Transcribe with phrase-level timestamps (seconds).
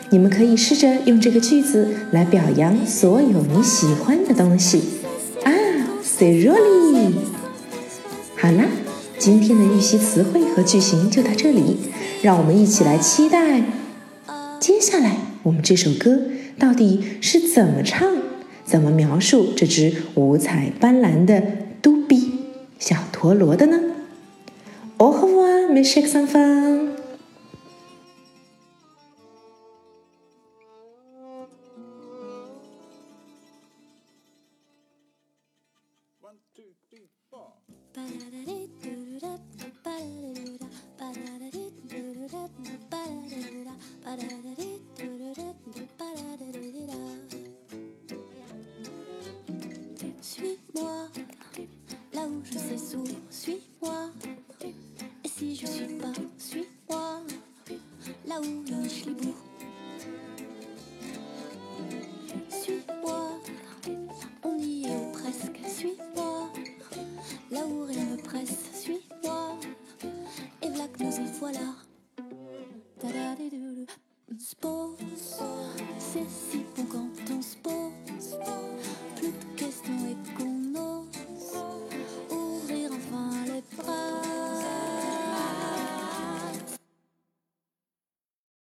[0.09, 4.81] 你们可以试着用这个句子来表扬所有你喜欢的东西
[5.45, 5.53] 啊
[6.03, 7.13] ，“c'est joli”。
[8.35, 8.65] 好啦，
[9.17, 11.77] 今天的预习词汇和句型就到这里，
[12.21, 13.63] 让我们一起来期待
[14.59, 16.19] 接下来我们这首歌。
[16.59, 18.17] 到底是怎么唱、
[18.63, 21.41] 怎么描述这只五彩斑斓的
[21.81, 22.39] 嘟比
[22.79, 23.79] 小陀螺的呢
[24.97, 26.91] ？Au revoir, mes chers enfants.
[55.61, 57.21] je suis pas, suis-moi,
[58.25, 59.35] là où le chibou.
[62.49, 63.39] Suis-moi,
[64.43, 66.49] on y est presque, suis-moi,
[67.51, 69.59] là où rien ne presse, suis-moi,
[70.63, 71.75] et voilà que nous y voilà.
[74.39, 75.43] Spose,
[75.99, 78.39] c'est si bon quand on se pose,
[79.15, 80.50] plus de questions et qu'on